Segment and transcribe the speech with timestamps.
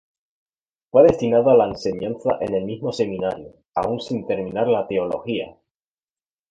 [0.89, 5.55] Fue destinado a la enseñanza en el mismo seminario, aun sin terminar la Teología.